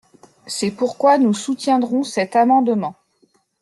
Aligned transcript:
C’est 0.47 0.71
pourquoi 0.71 1.19
nous 1.19 1.31
soutiendrons 1.35 2.03
cet 2.03 2.35
amendement. 2.35 2.95